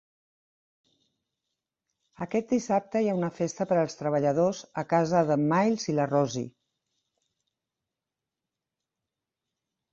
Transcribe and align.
Aquest 2.27 2.55
dissabte 2.55 3.03
hi 3.03 3.11
ha 3.11 3.15
una 3.19 3.29
festa 3.41 3.67
per 3.73 3.77
als 3.83 3.99
treballadors, 4.01 4.63
a 4.85 4.87
casa 4.95 5.23
d'en 5.29 5.45
Miles 5.55 5.87
i 5.95 5.97
la 6.01 6.11
Rosie. 6.15 6.49